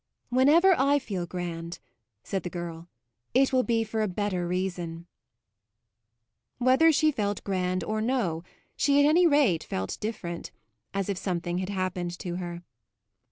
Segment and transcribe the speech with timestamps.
[0.29, 1.77] "Whenever I feel grand,"
[2.23, 2.89] said the girl,
[3.35, 5.05] "it will be for a better reason."
[6.57, 8.43] Whether she felt grand or no,
[8.75, 10.49] she at any rate felt different,
[10.91, 12.63] as if something had happened to her.